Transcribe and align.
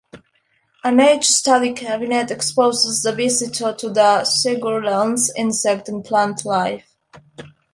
A 0.83 0.91
nature 0.91 1.31
study 1.31 1.73
cabinet 1.73 2.31
exposes 2.31 3.03
the 3.03 3.13
visitor 3.13 3.71
to 3.75 3.87
the 3.91 4.23
Siegerland's 4.23 5.31
insect 5.35 5.89
and 5.89 6.03
plant 6.03 6.43
life. 6.43 6.95